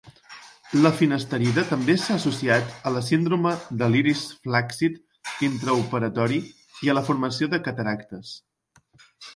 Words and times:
La 0.83 0.91
finasterida 1.01 1.63
també 1.71 1.95
s'ha 2.03 2.15
associat 2.21 2.73
a 2.91 2.95
la 2.95 3.03
síndrome 3.11 3.51
de 3.83 3.91
l'iris 3.93 4.25
flàccid 4.47 4.99
intraoperatori 5.51 6.43
i 6.89 6.93
a 6.95 7.01
la 7.01 7.09
formació 7.13 7.53
de 7.55 7.63
cataractes. 7.69 8.39